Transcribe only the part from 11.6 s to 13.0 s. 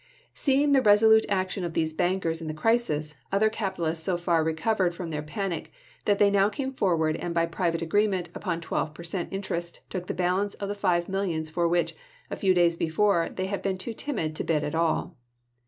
which, a few days Jan. i, i'uei.